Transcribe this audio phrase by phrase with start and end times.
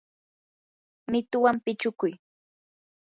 [1.11, 2.13] mituwan pichukuy.